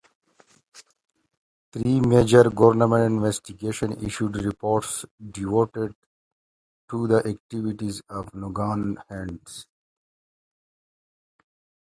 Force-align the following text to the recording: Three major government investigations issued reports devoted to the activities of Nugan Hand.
Three 1.71 1.99
major 1.99 2.49
government 2.49 3.03
investigations 3.05 4.01
issued 4.01 4.35
reports 4.37 5.05
devoted 5.29 5.93
to 6.89 7.05
the 7.07 7.17
activities 7.27 8.01
of 8.09 8.31
Nugan 8.33 8.95
Hand. 9.09 9.41